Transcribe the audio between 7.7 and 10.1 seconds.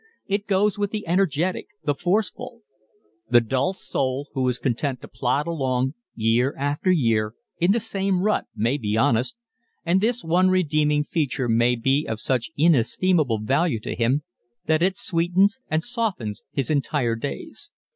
the same rut may be honest, and